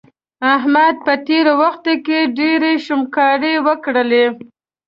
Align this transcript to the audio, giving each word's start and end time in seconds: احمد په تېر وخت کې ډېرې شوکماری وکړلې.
احمد 0.55 0.95
په 1.05 1.13
تېر 1.27 1.45
وخت 1.61 1.85
کې 2.05 2.19
ډېرې 2.37 2.73
شوکماری 2.85 3.53
وکړلې. 3.67 4.25